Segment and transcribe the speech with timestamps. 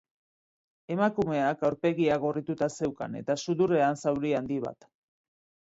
[0.95, 4.93] Emakumeak aurpegia gorrituta zeukan eta sudurrean zauri handi bat.